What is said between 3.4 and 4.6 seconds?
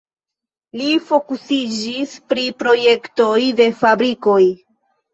de fabrikoj.